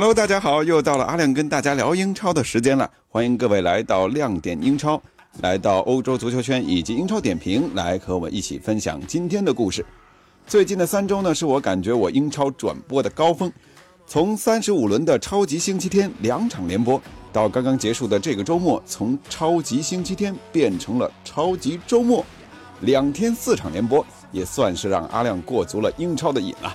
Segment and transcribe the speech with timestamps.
[0.00, 2.88] Hello，大家好，又到了阿亮跟大家聊英超的时间了。
[3.08, 5.02] 欢迎各位来到亮点英超，
[5.40, 9.84] 来到欧洲足球圈以及英超点评，来和我们一起分享今天的故事。
[10.46, 13.52] 最近的三周呢，是我感觉我英超转播的高峰。
[14.06, 17.02] 从三十五轮的超级星期天两场联播，
[17.32, 22.24] 到刚刚结束的这个周末，从超级星期天变成了超级周末，
[22.82, 24.06] 两天四场联播。
[24.30, 26.72] 也算是让阿亮过足了英超的瘾了，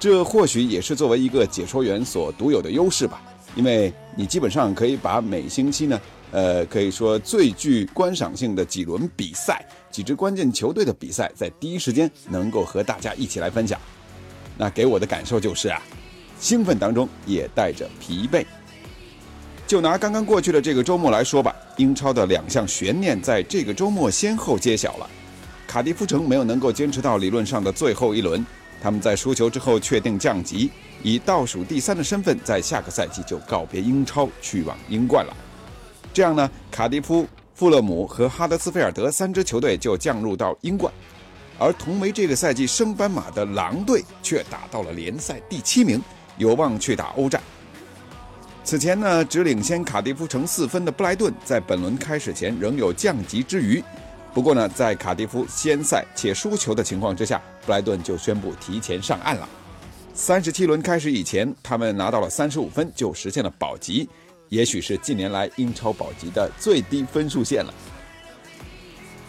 [0.00, 3.20] 这或许也是作为一个解说员所独有的优势吧，
[3.54, 13.78] 因为你基本上可以把每星期呢，呃，可以说最具观赏性的几轮比赛、几支关键球队的比赛，在第一时间能够和大家一起来分享。
[14.56, 15.82] 那给我的感受就是啊，
[16.40, 18.42] 兴奋当中也带着疲惫。
[19.66, 25.08] 就拿刚刚过去的这个周末来说吧，英超的两项悬念在这个周末先后揭晓了。
[25.66, 28.44] 卡迪夫城没有能够坚持到理论上的最后一轮，
[28.80, 30.70] 他们在输球之后确定降级，
[31.02, 35.36] 以倒数第三的身份在下个赛季就告别英超，去往英冠了。
[36.12, 40.92] 这样呢，卡迪夫、富勒姆和哈德斯菲尔德三支球队就降入到英冠，
[41.58, 46.02] 而同为这个赛季升班马的狼队却打到了联赛第七名，
[46.38, 47.40] 有望去打欧战。
[48.64, 53.82] 此前呢，只领先卡迪夫城四分的布莱顿，在本轮开始前仍有降级之余。
[54.32, 59.48] 不过呢，在卡迪夫先赛且输球的情况之下，布莱顿就宣布提前上岸了。
[60.14, 64.08] 三十七轮开始以前，他们拿到了三十五分，就实现了保级，
[64.48, 67.74] 也许是近年来英超保级的最低分数线了。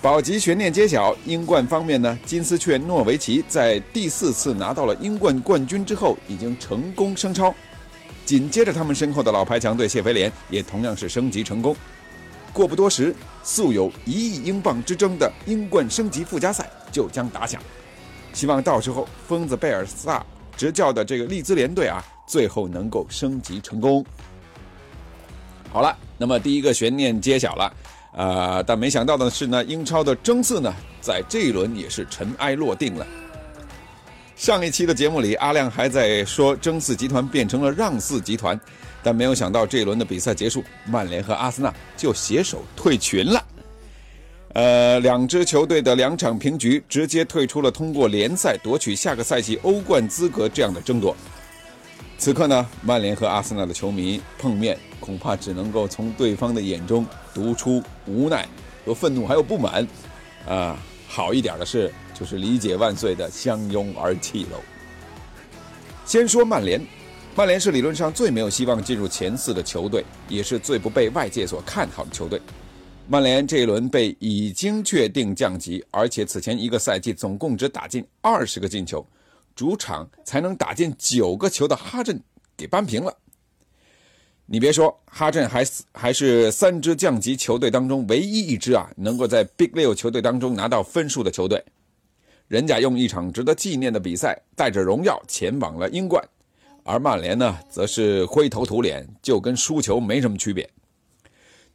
[0.02, 7.54] 保级悬念揭晓，英冠方面呢，金丝雀诺维奇在第四次拿到了英冠冠军之后，已经成功升超。
[8.26, 11.76] 紧接着，他们身后的老牌强队谢菲联也同样是升级成功。
[12.54, 17.62] 过不多时，素有一亿英镑之争的英冠升级附加赛就将打响。
[18.34, 20.26] 希望到时候疯子贝尔萨
[20.56, 24.06] 执教的这个利兹联队啊，最后能够升级成功。
[25.72, 27.74] 好了，那么第一个悬念揭晓了，
[28.14, 33.08] 呃，但没想到的是呢，英超的争四呢，在这一轮也是尘埃落定了。
[34.42, 38.60] 上一期的节目里，阿亮还在说争四集团变成了让四集团。
[39.04, 43.46] 但没有想到，这一轮的比赛结束，曼联和阿森纳就携手退群了。
[44.54, 51.16] 呃，两支球队的两场平局，直接退出了通过联赛夺取下个赛季欧冠资格这样的争夺。
[52.18, 58.50] 此刻呢，曼联和阿森纳的球迷碰面，恐怕只能够从对方的眼中读出无奈
[58.88, 59.88] 和愤怒，还有不满。
[60.50, 60.76] 啊，
[61.08, 64.62] 好一点的是，就是理解万岁的相拥而泣喽。
[66.06, 66.80] 先说曼联。
[67.36, 72.40] 曼联是理论上最没有希望进入前四的球队，也是最不被外界所看好的球队。
[73.08, 79.04] 曼联这一轮被已经确定降级，而且此前一个赛季总共只打进二十个进球，
[79.56, 82.22] 主场才能打进九个球的哈镇
[82.56, 83.18] 给扳平了。
[84.46, 91.64] 你别说，哈镇还还是三支降级球队当中唯一一支啊能够在 Big 六球队当中拿到分数的球队。
[92.52, 96.22] 人家用一场值得纪念的比赛，带着荣耀前往了英冠。
[96.84, 100.70] 而曼联呢，则是灰头土脸，就跟输球没什么区别。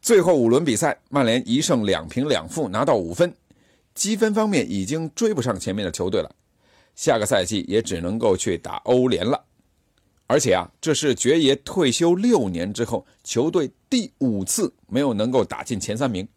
[0.03, 3.35] 最后五轮比赛，曼联一胜两平两负，拿到五分，
[3.95, 6.31] 积分方面已经追不上前面的球队了。
[6.95, 9.43] 下个赛季也只能够去打欧联了。
[10.27, 16.29] 而且啊，这是爵爷退休六年之后，球队第五次没有能够打进前三名。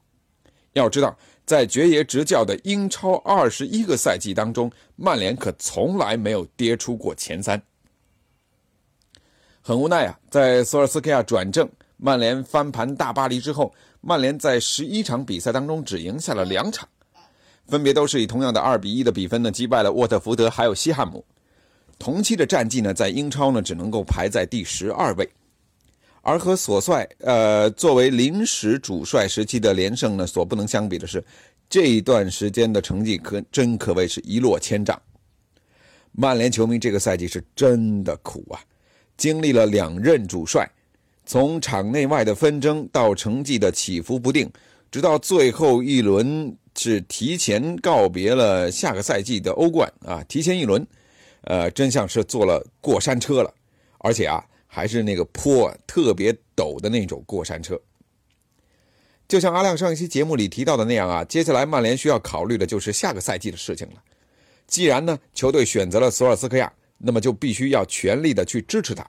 [0.73, 1.17] 要知道，
[1.49, 7.59] 在爵爷执教的英超二十一个赛季当中，曼联可从来没有跌出过前三。
[9.59, 16.87] 很无奈啊，在索尔斯克亚转正、曼联翻盘大巴黎之后，曼联在十一场比赛当中只赢下了两场，
[17.65, 21.25] 分别都是以同样的二比一的比分呢击败了沃特福德还有西汉姆。
[21.97, 25.27] 同期的战绩呢，在英超呢只能够排在第十二位，
[26.21, 31.23] 而和索帅呃作为临时主帅时期的连胜呢所不能相比的是，
[31.69, 34.99] 这一段时间的成绩可真可谓是一落千丈。
[36.11, 38.59] 曼联球迷这个赛季是真的苦啊！
[39.15, 40.67] 经历了两任主帅，
[41.25, 44.51] 从场内外的纷争到成绩的起伏不定，
[44.89, 50.85] 直到最后一轮是提前告别了下个赛季的欧冠啊，提前一轮
[51.41, 53.53] 呃，真像是坐了过山车了，
[53.99, 57.79] 而且啊，还是那个坡特别陡的那种过山车。
[59.29, 64.03] 就像阿亮上一期节目里提到的那样啊，接下来曼联需要考虑的就是下个赛季的事情了。
[64.65, 69.07] 既然呢，球队选择了索尔斯克亚，那么就必须要全力的去支持他，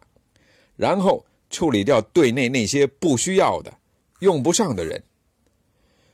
[0.77, 3.73] 然后处理掉队内那些不需要的、
[4.19, 5.03] 用不上的人。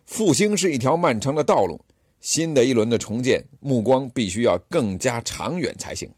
[0.06, 1.84] 复兴是一条漫长的道路，
[2.20, 6.08] 新的一轮的重建，目光必须要更加长远才行。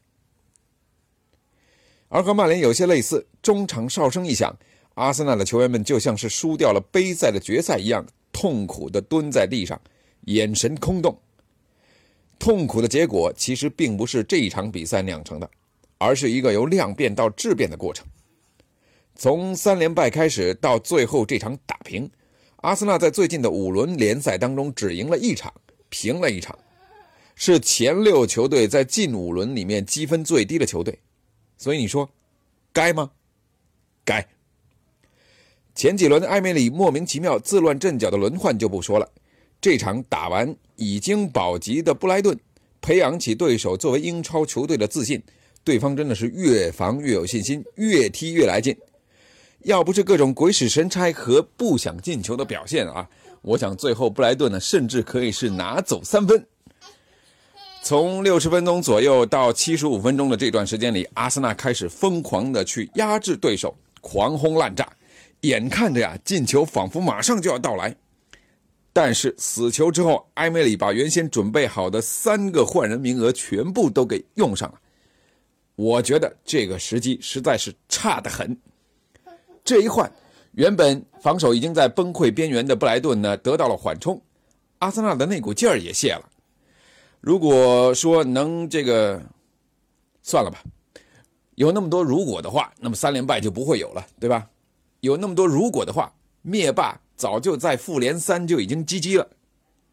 [2.11, 4.55] 而和曼联有些类似，中场哨声一响，
[4.99, 9.81] 阿森纳的球员们就像是输掉了杯赛的决赛一样，痛苦地蹲在地上，
[10.23, 11.17] 眼神空洞。
[12.37, 15.49] 痛苦的结果其实并不是这一场比赛酿成的，
[15.99, 18.05] 而是一个由量变到质变的过程。
[19.15, 22.11] 从三连败开始到最后这场打平，
[22.56, 25.53] 阿森纳在最近的五轮联赛当中只赢了一场，
[25.89, 26.59] 平了一场，
[27.37, 30.99] 是前六球队在近五轮里面积分最低的球队。
[31.56, 32.11] 所以你说，
[32.73, 33.12] 该吗？
[34.05, 34.27] 该。
[35.79, 39.09] 前几轮埃梅里莫名其妙自乱阵脚的轮换就不说了。
[39.61, 42.37] 这场打完已经保级的布莱顿，
[42.81, 45.23] 培养起对手作为英超球队的自信，
[45.63, 48.77] 对方真的是越防越有信心，越踢越来劲。
[49.61, 53.09] 要不是各种鬼使神差和不想进球的表现啊，
[53.43, 56.45] 我想最后布莱顿呢，甚至可以是拿走三分。
[57.85, 64.85] 从六十分钟左右到七十五分钟的这段时间里，阿森纳开始疯狂的去压制对手，狂轰滥炸，
[65.43, 67.94] 眼看着呀，进球仿佛马上就要到来。
[68.93, 74.81] 但是死球之后，埃梅里把原先准备好的三个换人名额全部都给用上了。
[75.76, 78.58] 我觉得这个时机实在是差得很。
[79.62, 80.11] 这一换，
[80.52, 84.20] 原本防守已经在崩溃边缘的布莱顿呢得到了缓冲，
[84.79, 86.29] 阿森纳的那股劲儿也泄了。
[87.20, 89.23] 如果说能这个，
[90.23, 90.61] 算了吧，
[91.55, 94.49] 有那么多如果的话，那么三连败就不会有了，对吧？
[95.00, 97.00] 有那么多如果的话，灭霸。
[97.17, 99.29] 早就在复联三就已经 GG 了，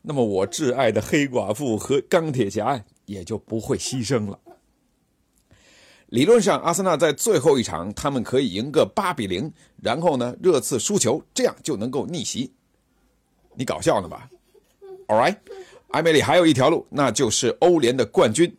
[0.03, 4.39] 那么我挚爱的黑寡妇和钢铁侠也就不会牺牲了。
[6.09, 12.53] 理论上，阿森纳在最后一场他们可以赢个八比零，然后呢热刺输球，这样就能够逆袭。
[13.55, 14.29] 你搞笑呢吧
[15.07, 15.35] ？All right，
[15.93, 18.55] 埃梅里还有一条路，那就是欧联的冠军。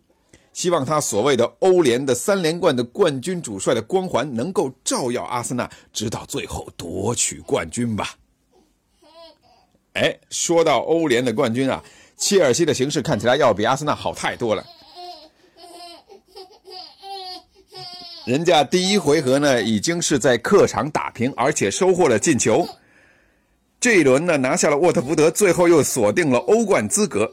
[0.57, 8.15] 希望他所谓的欧联的三连冠的冠军主帅的光环能够照耀阿森纳，直到最后夺取冠军吧。
[9.93, 11.85] 哎，说到欧联的冠军啊，
[12.17, 14.65] 切尔西的形势看起来要比阿森纳好太多了。
[18.25, 22.67] 人家第一回合呢，已经是在客场打平，而且收获了进球。
[23.79, 27.31] 这一轮呢，拿下了沃特福德，最后又锁定了欧冠资格。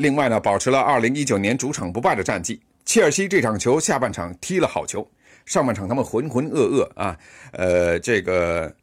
[0.00, 2.58] 另外呢，保持了2019年主场不败的战绩。
[2.84, 5.06] 切尔西这场球下半场踢了好球，
[5.44, 7.16] 上半场他们浑浑噩噩啊，
[7.52, 8.74] 呃，这个。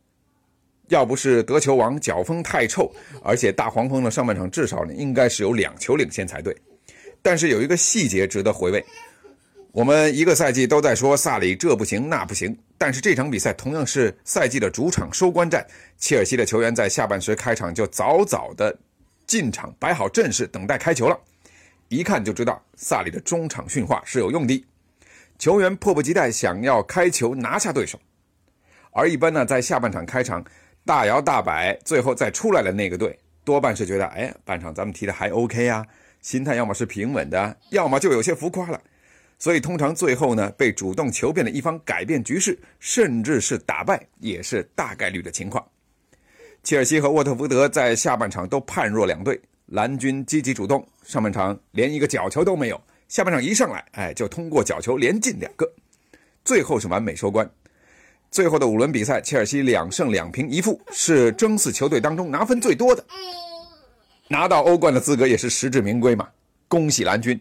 [0.90, 2.90] 要不是得球王脚风太臭，
[3.22, 6.56] 而且大黄蜂呢上半场至少呢应该是有两球领先才对。
[7.22, 8.82] 但是有一个细节值得回味，
[9.74, 15.68] 我们一个赛季都在说萨里这不行那不行，但是这场比赛同样是赛季的主场收官战，
[15.98, 18.74] 切尔西的球员在下半时开场就早早的
[19.28, 21.20] 进场摆好阵势等待开球了，
[21.90, 24.66] 一看就知道萨里的中场训话是有用的，
[25.38, 28.00] 球员迫不及待想要开球拿下对手，
[28.92, 30.44] 而一般呢在下半场开场。
[30.86, 35.86] 大摇大摆，最后再出来的那个队，多半是觉得，哎，半场咱们踢的还 OK 呀，
[36.22, 38.82] 心态要么是平稳的，要么就有些浮夸了。
[39.38, 45.62] 所以通常最后呢，被主动求变的一方改变局势，甚至是打败，也是大概率的情况。
[46.68, 55.66] 切尔西和沃特福德在下半场都判若两队，蓝军积极主动，上半场连一个角球都没有，下半场一上来，哎，就通过角球连进两个，
[56.44, 57.50] 最后是完美收官。
[58.30, 63.02] 最后的五轮比赛，切尔西两胜两平一负，是争四球队当中拿分最多的，
[64.28, 66.28] 拿到欧冠的资格也是实至名归嘛！
[66.68, 67.40] 恭喜蓝军！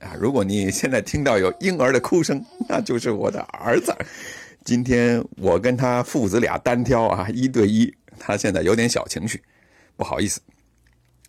[0.00, 3.94] 啊，如果你现在听到有婴儿的哭声，那就是我的儿子。
[4.64, 9.42] 今天我跟他父子俩单挑啊，一对一，他现在有点小情绪，
[9.96, 10.40] 不好意思。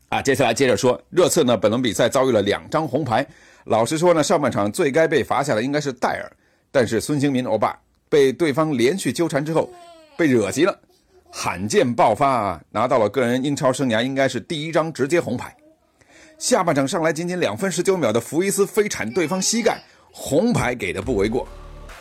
[0.09, 3.25] 啊，接下来接着说，热刺呢，本轮比赛遭遇了两张红牌。
[3.65, 6.31] 老实说呢，上半场最该被罚下的应该是戴尔，
[6.71, 7.77] 但是孙兴民欧巴。
[8.07, 9.67] 被对方连续纠缠之后，
[10.15, 10.79] 被惹急了，
[11.31, 15.53] 罕见爆发，拿到了个人英超生涯应该是第一张直接红牌。
[16.37, 21.47] 下半场上来仅仅两分十九秒的福伊斯飞铲对方膝盖，红牌给的不为过，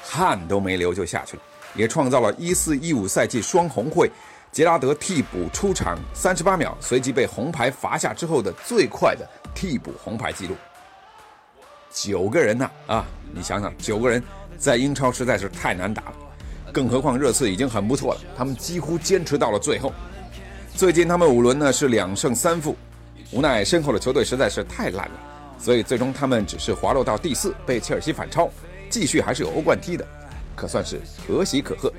[0.02, 1.42] 汗都没流就下去了，
[1.74, 4.10] 也创造了一四一五赛季双红会
[4.54, 10.54] 杰拉德替补出场三十八秒，随即被红牌罚下之后的最快的替补红牌记录。
[11.90, 13.04] 九个人呐啊！
[13.34, 14.22] 你想想，九个人
[14.56, 16.14] 在英超实在是太难打了，
[16.72, 19.92] 更何况热刺已经很不错了，他们几乎坚持到了最后。
[20.76, 22.76] 最近他们五轮呢是两胜三负，
[23.32, 25.20] 无奈身后的球队实在是太烂了，
[25.58, 28.48] 所以最终他们只是滑落到第四，被切尔西反超，
[28.88, 30.06] 继续还是有欧冠踢的，
[30.54, 31.92] 可算是可喜可贺。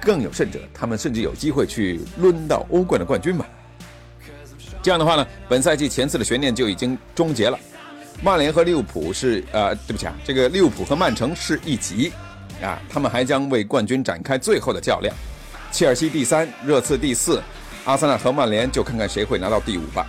[0.00, 3.46] 更有甚者，他们甚至有机会去抡到欧冠的冠军吧。
[4.82, 7.58] 这样的话呢，本赛季前四的悬念就已经终结了。
[8.22, 12.12] 曼联和利物浦是呃，对不起啊，这个利物浦和曼城是一级
[12.62, 15.14] 啊，他们还将为冠军展开最后的较量。
[15.72, 17.42] 切尔西第三，热刺第四，
[17.84, 20.06] 阿森纳和曼联就看看谁会拿到第五吧。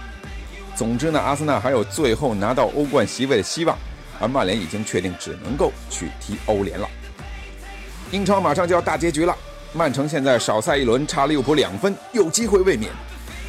[0.76, 3.78] 总之呢，阿森纳还有最后拿到欧冠席位的希望，
[4.20, 6.88] 而曼联已经确定只能够去踢欧联了。
[8.12, 9.36] 英超马上就要大结局了。
[9.76, 12.90] 曼城现在少赛一轮，差利物浦两分，有机会卫冕。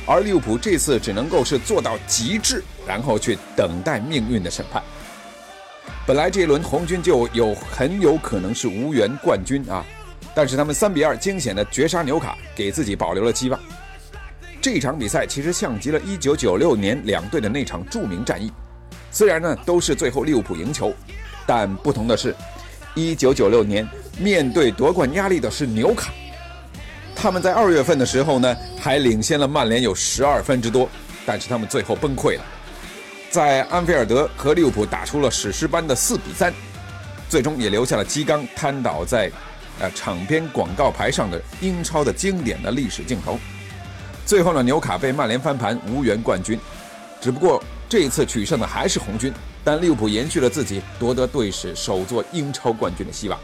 [0.04, 4.82] 而利物浦这次只能够是做到极致，然后去等待命运的审判。
[6.04, 9.84] 本来这一轮红军就有很有可能是无缘冠军啊，
[10.34, 13.60] 但是他们三比二惊险的绝杀纽卡，给自己保留了希望。
[14.60, 18.50] 这场比赛其实像极了1996年两队的那场著名战役，
[19.12, 20.92] 虽然呢都是最后利物浦赢球，
[21.46, 22.34] 但不同的是
[22.96, 23.88] ，1996年。
[24.18, 26.10] 面对夺冠压力的是纽卡，
[27.14, 30.88] 他们在二月份的时候呢，还领先了曼联有十二分之多，
[31.26, 32.44] 但是他们最后崩溃了，
[33.28, 36.50] 在安菲尔德和利物浦打出了史诗般的四比三，
[37.28, 39.30] 最终也留下了基冈瘫倒在，
[39.80, 43.38] 呃场边广告牌上的英超的经典的历史镜头。
[44.24, 46.58] 最后呢，纽卡被曼联翻盘，无缘冠军，
[47.20, 49.30] 只不过这一次取胜的还是红军，
[49.66, 53.36] 但利物浦延续了自己夺得队史首座英超冠军的希望。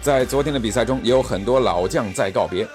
[0.00, 2.66] 在昨天的比赛中，也有很多老将在告别。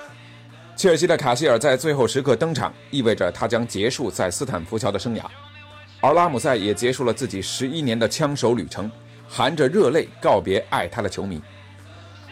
[0.78, 5.24] 切尔西的卡希尔在最后时刻登场，意味着他将结束在斯坦福桥的生涯。
[6.00, 8.90] 而拉姆塞也结束了自己十一年的枪手旅程，
[9.28, 11.42] 含着热泪告别爱他的球迷。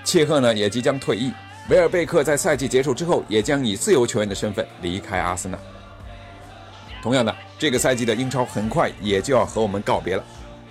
[0.06, 1.34] 切赫呢也即将退役，
[1.70, 5.60] 维尔贝克在赛季结束之后也将以自由球员的身份离开阿森纳。
[7.05, 10.24] 同样的，这个赛季的英超很快也就要和我们告别了。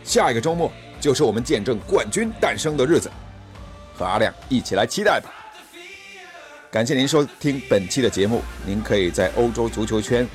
[0.03, 0.69] 下一个周末
[1.01, 3.09] 就是我们见证冠军诞生的日子。
[3.95, 5.31] 和阿亮一起来期待吧！
[6.73, 8.43] 感谢您收听本期的节目。
[8.67, 10.27] 您可以在欧洲足球圈，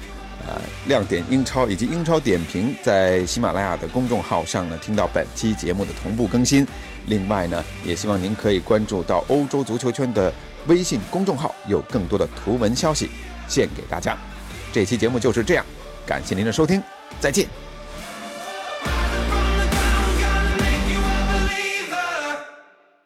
[0.48, 6.66] 呃，亮点英超以及英超点评，在喜马拉雅的公众号上呢听到本期节目的同步更新。
[7.08, 10.34] 另外呢，也希望您可以关注到欧洲足球圈的
[10.68, 13.10] 微信公众号，有更多的图文消息
[13.50, 14.18] 献给大家。
[14.72, 15.66] 这期节目就是这样，
[16.10, 16.82] 感谢您的收听，
[17.22, 17.69] 再见。